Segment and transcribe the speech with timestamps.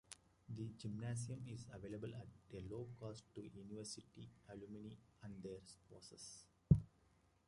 [0.49, 6.45] The gymnasium is available at a low cost to University alumni and their spouses.